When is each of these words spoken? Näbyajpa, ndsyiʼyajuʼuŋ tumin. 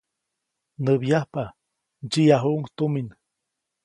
Näbyajpa, 0.83 1.43
ndsyiʼyajuʼuŋ 2.03 2.63
tumin. 2.75 3.07